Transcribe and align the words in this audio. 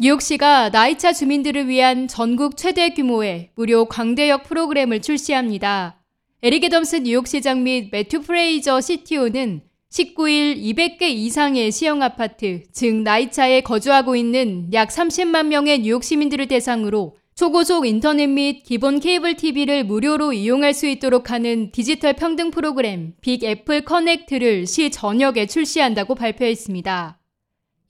뉴욕시가 0.00 0.68
NYCHA 0.68 1.12
주민들을 1.12 1.66
위한 1.66 2.06
전국 2.06 2.56
최대 2.56 2.90
규모의 2.90 3.50
무료 3.56 3.86
광대역 3.86 4.44
프로그램을 4.44 5.02
출시합니다. 5.02 6.00
에릭 6.40 6.62
애덤스 6.62 7.00
뉴욕시장 7.02 7.64
및 7.64 7.88
매튜 7.90 8.20
프레이저 8.20 8.80
CTO는 8.80 9.62
19일 9.90 10.62
200개 10.62 11.02
이상의 11.02 11.72
시영 11.72 12.00
아파트, 12.04 12.62
즉 12.70 12.94
NYCHA에 12.94 13.62
거주하고 13.62 14.14
있는 14.14 14.72
약 14.72 14.90
30만 14.90 15.46
명의 15.46 15.80
뉴욕 15.80 16.04
시민들을 16.04 16.46
대상으로 16.46 17.16
초고속 17.34 17.84
인터넷 17.84 18.28
및 18.28 18.62
기본 18.62 19.00
케이블 19.00 19.34
TV를 19.34 19.82
무료로 19.82 20.32
이용할 20.32 20.74
수 20.74 20.86
있도록 20.86 21.32
하는 21.32 21.72
디지털 21.72 22.12
평등 22.12 22.52
프로그램 22.52 23.14
Big 23.20 23.42
Apple 23.42 23.80
Connect를 23.80 24.68
시 24.68 24.92
전역에 24.92 25.46
출시한다고 25.46 26.14
발표했습니다. 26.14 27.17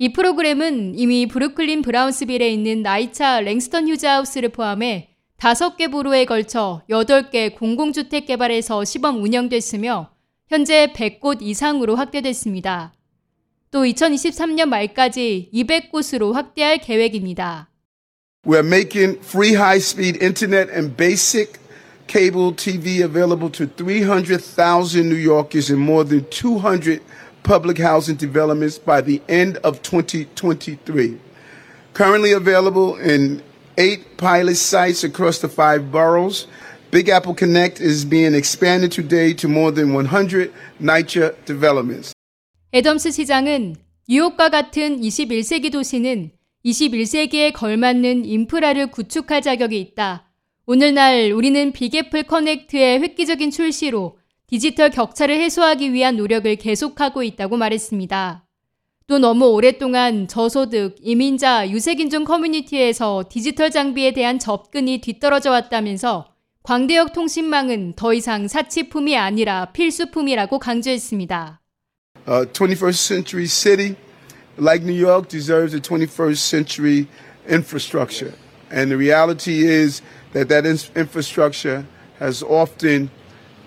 이 0.00 0.12
프로그램은 0.12 0.96
이미 0.96 1.26
브루클린 1.26 1.82
브라운스빌에 1.82 2.48
있는 2.48 2.82
나이차 2.82 3.40
랭스턴 3.40 3.88
휴즈하우스를 3.88 4.50
포함해 4.50 5.08
5개 5.38 5.90
부로에 5.90 6.24
걸쳐 6.24 6.82
8개 6.88 7.56
공공주택 7.56 8.26
개발에서 8.26 8.84
시범 8.84 9.20
운영됐으며 9.20 10.10
현재 10.48 10.92
100곳 10.94 11.42
이상으로 11.42 11.96
확대됐습니다. 11.96 12.94
또 13.72 13.82
2023년 13.82 14.68
말까지 14.68 15.50
200곳으로 15.52 16.32
확대할 16.32 16.78
계획입니다. 16.78 17.68
We're 18.46 18.64
making 18.64 19.18
free 19.18 19.54
high-speed 19.56 20.22
internet 20.22 20.70
and 20.72 20.96
basic 20.96 21.58
cable 22.06 22.54
TV 22.54 23.02
available 23.02 23.50
to 23.50 23.66
300,000 23.66 25.08
New 25.08 25.18
Yorkers 25.20 25.72
in 25.72 25.82
more 25.82 26.08
than 26.08 26.24
200 26.30 27.02
public 27.43 27.77
housing 27.77 28.15
developments 28.15 28.77
by 28.77 29.01
the 29.01 29.21
end 29.27 29.57
of 29.63 29.81
2023. 29.81 31.19
Currently 31.93 32.31
available 32.31 32.95
in 32.97 33.41
eight 33.77 34.17
pilot 34.17 34.55
sites 34.55 35.03
across 35.03 35.39
the 35.39 35.49
five 35.49 35.91
boroughs. 35.91 36.47
Big 36.91 37.09
Apple 37.09 37.33
Connect 37.33 37.81
is 37.81 38.05
being 38.05 38.35
expanded 38.35 38.91
today 38.91 39.33
to 39.33 39.47
more 39.47 39.71
than 39.71 39.93
100 39.93 40.51
NYCHA 40.79 41.45
developments. 41.45 42.13
애덤스 42.73 43.11
시장은 43.11 43.75
뉴욕과 44.07 44.49
같은 44.49 44.99
21세기 44.99 45.71
도시는 45.71 46.31
21세기에 46.65 47.53
걸맞는 47.53 48.25
인프라를 48.25 48.87
구축할 48.87 49.41
자격이 49.41 49.79
있다. 49.79 50.29
오늘날 50.65 51.31
우리는 51.31 51.71
빅애플 51.71 52.23
커넥트의 52.23 52.99
획기적인 53.01 53.51
출시로 53.51 54.17
디지털 54.48 54.88
격차를 54.88 55.38
해소하기 55.38 55.92
위한 55.92 56.16
노력을 56.16 56.56
계속하고 56.56 57.22
있다고 57.22 57.58
말했습니다. 57.58 58.46
또 59.06 59.18
너무 59.18 59.46
오랫동안 59.48 60.26
저소득, 60.26 60.96
이민자, 61.02 61.68
유색인종 61.68 62.24
커뮤니티에서 62.24 63.24
디지털 63.28 63.70
장비에 63.70 64.12
대한 64.12 64.38
접근이 64.38 65.02
뒤떨어져 65.02 65.50
왔다면서 65.50 66.32
광대역 66.62 67.12
통신망은 67.12 67.92
더 67.94 68.14
이상 68.14 68.48
사치품이 68.48 69.18
아니라 69.18 69.66
필수품이라고 69.72 70.58
강조했습니다. 70.58 71.60
A 72.26 72.44
21st 72.46 73.06
century 73.06 73.46
city 73.46 73.96
like 74.58 74.82
New 74.82 74.98
York 74.98 75.28
deserves 75.28 75.74
a 75.74 75.80
21st 75.80 76.36
century 76.36 77.06
infrastructure. 77.46 78.32
And 78.70 78.90
the 78.90 78.96
reality 78.96 79.66
is 79.66 80.02
that 80.32 80.48
that 80.48 80.66
infrastructure 80.96 81.84
has 82.18 82.42
often 82.42 83.10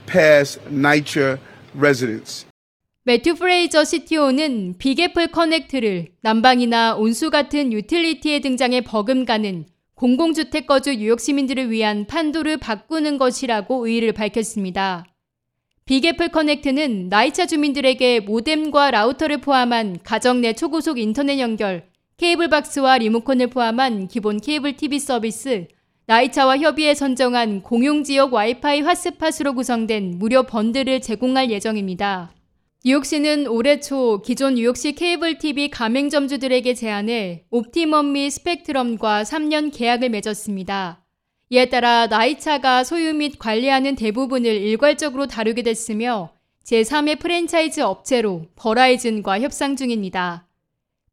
passed 0.06 0.60
NYCHA 0.70 1.38
residents. 1.76 2.46
매튜 3.04 3.34
프레이저 3.34 3.84
CTO는 3.84 4.76
Big 4.78 4.97
Apple 4.97 5.28
Connect를 5.28 6.10
난방이나 6.22 6.96
온수 6.96 7.32
같은 7.32 7.74
유틸리티에 7.74 8.42
등장해 8.42 8.82
버금가는 8.82 9.66
공공주택 9.96 10.68
거주 10.68 10.96
뉴욕 10.96 11.20
시민들을 11.20 11.72
위한 11.72 12.06
판도를 12.06 12.58
바꾸는 12.58 13.18
것이라고 13.18 13.88
의의를 13.88 14.14
밝혔습니다. 14.14 15.06
Big 15.86 16.02
Apple 16.02 16.30
Connect는 16.30 17.10
NYCHA 17.10 17.48
주민들에게 17.48 18.22
모뎀과 18.22 18.92
라우터를 18.92 19.42
포함한 19.42 20.00
가정 20.04 20.42
내 20.42 20.54
초고속 20.54 21.00
인터넷 21.00 21.40
연결, 21.40 21.90
케이블 22.18 22.50
박스와 22.50 23.00
리모컨을 23.00 23.48
포함한 23.48 24.08
기본 24.08 24.40
케이블 24.40 24.76
TV 24.76 25.00
서비스, 25.00 25.68
나이차와 26.08 26.58
협의해 26.58 26.96
선정한 26.96 27.62
공용지역 27.62 28.34
와이파이 28.34 28.82
핫스팟으로 28.82 29.54
구성된 29.54 30.18
무료 30.18 30.44
번들을 30.44 31.00
제공할 31.02 31.52
예정입니다. 31.52 32.32
뉴욕시는 32.84 33.46
올해 33.48 33.80
초 33.80 34.22
기존 34.24 34.56
뉴욕시 34.56 34.94
케이블 34.94 35.38
TV 35.38 35.70
가맹점주들에게 35.70 36.74
제안해 36.74 37.46
옵티멈 37.52 38.12
및 38.12 38.32
스펙트럼과 38.32 39.24
3년 39.24 39.72
계약을 39.72 40.10
맺었습니다. 40.10 41.06
이에 41.52 41.66
따라 41.70 42.08
NYCHA가 42.08 42.84
소유 42.84 43.14
및 43.14 43.38
관리하는 43.38 43.96
대부분을 43.96 44.50
일괄적으로 44.50 45.28
다루게 45.28 45.62
됐으며 45.62 46.32
제3의 46.66 47.20
프랜차이즈 47.20 47.82
업체로 47.82 48.48
버라이즌과 48.56 49.42
협상 49.42 49.76
중입니다. 49.76 50.48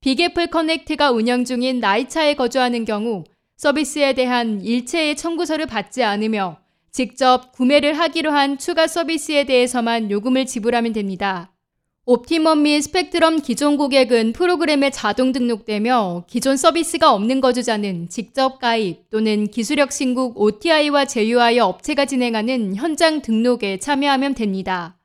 빅애플 0.01 0.47
커넥트가 0.47 1.11
운영 1.11 1.45
중인 1.45 1.81
나이차에 1.81 2.35
거주하는 2.35 2.87
경우 2.87 3.25
서비스에 3.59 4.13
대한 4.13 4.61
일체의 4.63 5.17
청구서를 5.17 5.67
받지 5.67 6.05
않으며 6.05 6.59
직접 6.93 7.51
구매를 7.51 7.99
하기로 7.99 8.31
한 8.31 8.57
추가 8.57 8.87
서비스에 8.87 9.45
대해서만 9.45 10.13
요금을 10.13 10.47
지불하면 10.47 10.93
됩니다. 10.93 11.51
옵티멈 12.05 12.63
및 12.63 12.81
스펙트럼 12.83 13.41
기존 13.43 13.77
고객은 13.77 14.33
프로그램에 14.33 14.91
자동 14.91 15.33
등록되며 15.33 16.25
기존 16.29 16.57
서비스가 16.57 17.13
없는 17.13 17.41
거주자는 17.41 18.09
직접 18.09 18.61
가입 18.61 19.11
또는 19.11 19.49
기술력 19.49 19.91
신국 19.91 20.41
OTI와 20.41 21.07
제휴하여 21.07 21.65
업체가 21.65 22.05
진행하는 22.05 22.77
현장 22.77 23.23
등록에 23.23 23.79
참여하면 23.79 24.35
됩니다. 24.35 24.97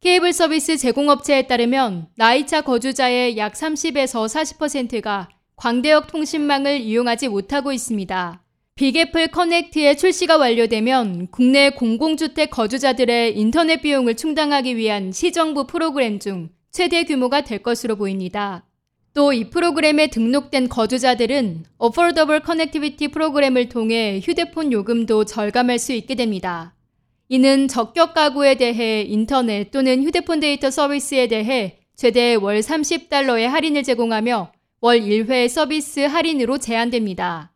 케이블 0.00 0.32
서비스 0.32 0.76
제공업체에 0.76 1.48
따르면 1.48 2.06
나이차 2.14 2.60
거주자의 2.60 3.36
약 3.36 3.54
30에서 3.54 4.28
40%가 4.28 5.28
광대역 5.56 6.06
통신망을 6.08 6.80
이용하지 6.80 7.28
못하고 7.28 7.72
있습니다. 7.72 8.42
빅애플 8.74 9.28
커넥트의 9.28 9.96
출시가 9.96 10.36
완료되면 10.36 11.28
국내 11.30 11.70
공공주택 11.70 12.50
거주자들의 12.50 13.38
인터넷 13.38 13.80
비용을 13.80 14.16
충당하기 14.16 14.76
위한 14.76 15.12
시정부 15.12 15.66
프로그램 15.66 16.18
중 16.18 16.50
최대 16.70 17.04
규모가 17.04 17.40
될 17.40 17.62
것으로 17.62 17.96
보입니다. 17.96 18.66
또 19.14 19.32
이 19.32 19.48
프로그램에 19.48 20.08
등록된 20.08 20.68
거주자들은 20.68 21.64
Affordable 21.82 22.42
Connectivity 22.44 23.08
프로그램을 23.08 23.70
통해 23.70 24.20
휴대폰 24.22 24.72
요금도 24.72 25.24
절감할 25.24 25.78
수 25.78 25.94
있게 25.94 26.16
됩니다. 26.16 26.74
이는 27.30 27.66
적격 27.66 28.12
가구에 28.12 28.56
대해 28.56 29.00
인터넷 29.00 29.70
또는 29.70 30.04
휴대폰 30.04 30.40
데이터 30.40 30.70
서비스에 30.70 31.28
대해 31.28 31.78
최대 31.96 32.34
월 32.34 32.60
30달러의 32.60 33.46
할인을 33.46 33.84
제공하며 33.84 34.52
월 34.86 35.00
1회 35.00 35.48
서비스 35.48 35.98
할인으로 35.98 36.58
제한됩니다. 36.58 37.50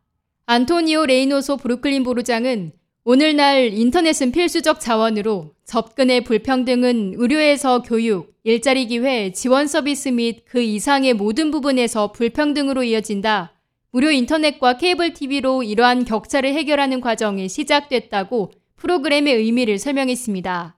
안토니오 0.47 1.05
레이노소 1.05 1.55
브루클린 1.55 2.03
보로장은 2.03 2.73
오늘날 3.05 3.71
인터넷은 3.71 4.33
필수적 4.33 4.81
자원으로 4.81 5.53
접근의 5.63 6.25
불평등은 6.25 7.13
의료에서 7.15 7.83
교육, 7.83 8.35
일자리 8.43 8.85
기회, 8.87 9.31
지원 9.31 9.67
서비스 9.67 10.09
및 10.09 10.43
그 10.43 10.61
이상의 10.61 11.13
모든 11.13 11.51
부분에서 11.51 12.11
불평등으로 12.11 12.83
이어진다. 12.83 13.53
무료 13.91 14.11
인터넷과 14.11 14.75
케이블 14.75 15.13
TV로 15.13 15.63
이러한 15.63 16.03
격차를 16.03 16.53
해결하는 16.53 16.99
과정이 16.99 17.47
시작됐다고 17.47 18.51
프로그램의 18.75 19.35
의미를 19.35 19.79
설명했습니다. 19.79 20.75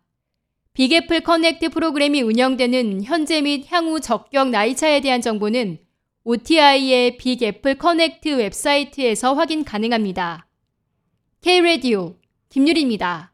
Big 0.74 0.92
Apple 0.92 1.22
Connect 1.22 1.70
프로그램이 1.70 2.22
운영되는 2.22 3.06
현재 3.06 3.42
및 3.42 3.66
향후 3.72 4.00
적격 4.00 4.52
나이차에 4.52 5.02
대한 5.02 5.20
정보는 5.20 5.80
OTI의 6.26 7.18
Big 7.18 7.44
Apple 7.44 7.78
Connect 7.78 8.30
웹사이트에서 8.30 9.34
확인 9.34 9.66
가능합니다. 9.66 10.48
K-Radio 11.42 12.16
김유리입니다. 12.48 13.33